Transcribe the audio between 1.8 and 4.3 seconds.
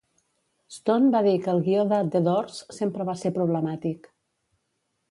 de "The Doors" sempre va ser problemàtic.